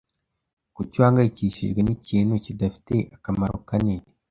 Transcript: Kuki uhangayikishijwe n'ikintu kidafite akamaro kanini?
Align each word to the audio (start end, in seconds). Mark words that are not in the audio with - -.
Kuki 0.75 0.95
uhangayikishijwe 0.99 1.79
n'ikintu 1.83 2.33
kidafite 2.45 2.95
akamaro 3.15 3.55
kanini? 3.69 4.07